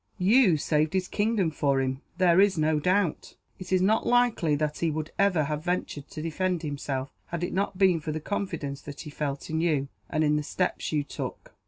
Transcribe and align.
"You 0.17 0.57
saved 0.57 0.93
his 0.93 1.07
kingdom 1.07 1.51
for 1.51 1.79
him, 1.79 2.01
there 2.17 2.41
is 2.41 2.57
no 2.57 2.79
doubt. 2.79 3.35
It 3.59 3.71
is 3.71 3.83
not 3.83 4.03
likely 4.07 4.55
that 4.55 4.79
he 4.79 4.89
would 4.89 5.11
ever 5.19 5.43
have 5.43 5.63
ventured 5.63 6.07
to 6.09 6.23
defend 6.23 6.63
himself, 6.63 7.11
had 7.27 7.43
it 7.43 7.53
not 7.53 7.77
been 7.77 7.99
for 7.99 8.11
the 8.11 8.19
confidence 8.19 8.81
that 8.81 9.01
he 9.01 9.11
felt 9.11 9.51
in 9.51 9.61
you, 9.61 9.89
and 10.09 10.23
in 10.23 10.37
the 10.37 10.41
steps 10.43 10.91
you 10.91 11.03
took." 11.03 11.53